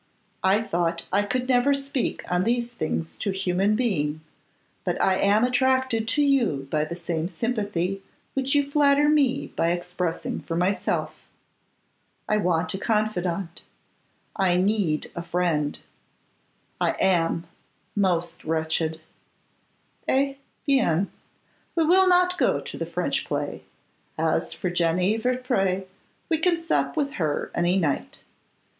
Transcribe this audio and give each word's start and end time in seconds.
I 0.43 0.63
thought 0.63 1.05
I 1.13 1.21
could 1.21 1.47
never 1.47 1.75
speak 1.75 2.23
on 2.27 2.43
these 2.43 2.71
things 2.71 3.15
to 3.17 3.29
human 3.29 3.75
being, 3.75 4.21
but 4.83 4.99
I 4.99 5.15
am 5.19 5.43
attracted 5.43 6.07
to 6.07 6.23
you 6.23 6.67
by 6.71 6.85
the 6.85 6.95
same 6.95 7.27
sympathy 7.27 8.01
which 8.33 8.55
you 8.55 8.67
flatter 8.67 9.07
me 9.07 9.53
by 9.55 9.69
expressing 9.69 10.39
for 10.39 10.55
myself. 10.55 11.21
I 12.27 12.37
want 12.37 12.73
a 12.73 12.79
confidant, 12.79 13.61
I 14.35 14.57
need 14.57 15.11
a 15.15 15.21
friend; 15.21 15.77
I 16.79 16.93
am 16.99 17.45
most 17.95 18.43
wretched.' 18.43 19.01
'Eh! 20.07 20.33
bien! 20.65 21.11
we 21.75 21.83
will 21.85 22.07
not 22.07 22.39
go 22.39 22.59
to 22.59 22.75
the 22.75 22.87
French 22.87 23.23
play. 23.23 23.61
As 24.17 24.51
for 24.51 24.71
Jenny 24.71 25.19
Vertpré, 25.19 25.85
we 26.27 26.39
can 26.39 26.57
sup 26.59 26.97
with 26.97 27.11
her 27.21 27.51
any 27.53 27.77
night. 27.77 28.21